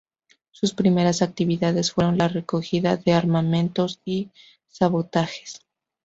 [0.49, 4.31] Sus primeras actividades fueron la recogida de armamentos y
[4.65, 5.61] sabotajes.